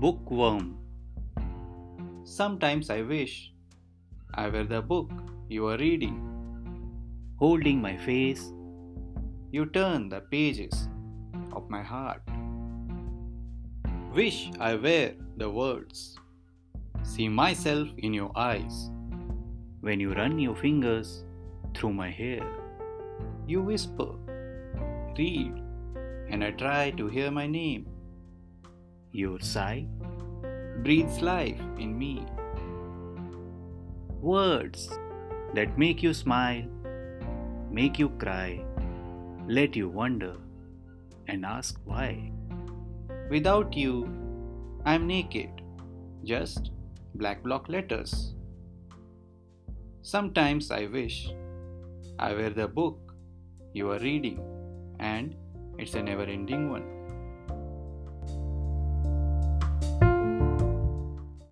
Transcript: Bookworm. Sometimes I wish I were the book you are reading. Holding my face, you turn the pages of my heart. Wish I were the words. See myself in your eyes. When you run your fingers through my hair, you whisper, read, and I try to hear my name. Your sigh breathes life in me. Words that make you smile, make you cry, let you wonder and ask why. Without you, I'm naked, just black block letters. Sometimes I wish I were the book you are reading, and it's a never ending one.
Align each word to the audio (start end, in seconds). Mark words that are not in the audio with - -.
Bookworm. 0.00 0.78
Sometimes 2.24 2.88
I 2.88 3.02
wish 3.02 3.52
I 4.32 4.48
were 4.48 4.64
the 4.64 4.80
book 4.80 5.10
you 5.46 5.66
are 5.66 5.76
reading. 5.76 6.16
Holding 7.36 7.82
my 7.82 7.98
face, 7.98 8.50
you 9.52 9.66
turn 9.66 10.08
the 10.08 10.22
pages 10.22 10.88
of 11.52 11.68
my 11.68 11.82
heart. 11.82 12.22
Wish 14.14 14.50
I 14.58 14.74
were 14.76 15.12
the 15.36 15.50
words. 15.50 16.16
See 17.02 17.28
myself 17.28 17.88
in 17.98 18.14
your 18.14 18.32
eyes. 18.34 18.90
When 19.82 20.00
you 20.00 20.14
run 20.14 20.38
your 20.38 20.56
fingers 20.56 21.24
through 21.74 21.92
my 21.92 22.10
hair, 22.10 22.40
you 23.46 23.60
whisper, 23.60 24.12
read, 25.18 25.52
and 26.30 26.42
I 26.42 26.52
try 26.52 26.90
to 26.92 27.06
hear 27.06 27.30
my 27.30 27.46
name. 27.46 27.86
Your 29.12 29.40
sigh 29.40 29.86
breathes 30.84 31.20
life 31.20 31.60
in 31.78 31.98
me. 31.98 32.24
Words 34.20 34.88
that 35.54 35.76
make 35.76 36.00
you 36.00 36.14
smile, 36.14 36.62
make 37.70 37.98
you 37.98 38.10
cry, 38.10 38.64
let 39.48 39.74
you 39.74 39.88
wonder 39.88 40.36
and 41.26 41.44
ask 41.44 41.80
why. 41.84 42.30
Without 43.30 43.76
you, 43.76 44.08
I'm 44.84 45.08
naked, 45.08 45.50
just 46.22 46.70
black 47.16 47.42
block 47.42 47.68
letters. 47.68 48.34
Sometimes 50.02 50.70
I 50.70 50.86
wish 50.86 51.32
I 52.18 52.32
were 52.32 52.50
the 52.50 52.68
book 52.68 53.12
you 53.72 53.90
are 53.90 53.98
reading, 53.98 54.40
and 55.00 55.34
it's 55.78 55.94
a 55.94 56.02
never 56.02 56.22
ending 56.22 56.70
one. 56.70 56.99